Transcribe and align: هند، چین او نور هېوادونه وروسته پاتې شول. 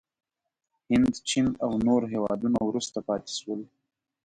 هند، 0.89 1.13
چین 1.29 1.47
او 1.63 1.71
نور 1.87 2.01
هېوادونه 2.13 2.57
وروسته 2.63 2.97
پاتې 3.07 3.31
شول. 3.39 3.61